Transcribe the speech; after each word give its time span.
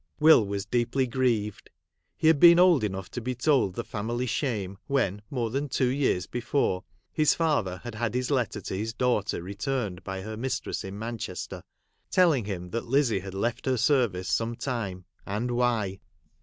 Will 0.19 0.43
was 0.43 0.65
deeply 0.65 1.05
grieved. 1.05 1.69
He 2.17 2.25
had 2.25 2.39
been 2.39 2.57
old 2.57 2.83
enough 2.83 3.11
to 3.11 3.21
be 3.21 3.35
told 3.35 3.75
the 3.75 3.83
family 3.83 4.25
shame 4.25 4.79
when, 4.87 5.21
more 5.29 5.51
than 5.51 5.69
two 5.69 5.89
years 5.89 6.25
before, 6.25 6.83
his 7.13 7.35
father 7.35 7.81
had 7.83 7.93
had 7.93 8.15
his 8.15 8.31
letter 8.31 8.61
to 8.61 8.75
his 8.75 8.95
daughter 8.95 9.43
returned 9.43 10.03
by 10.03 10.21
her 10.23 10.35
mistress 10.35 10.83
in 10.83 10.97
Manchester, 10.97 11.61
telling 12.09 12.45
him 12.45 12.71
that 12.71 12.87
Lizzie 12.87 13.19
had 13.19 13.35
left 13.35 13.67
her 13.67 13.77
service 13.77 14.27
some 14.27 14.55
time— 14.55 15.05
and 15.33 15.51
why. 15.51 15.99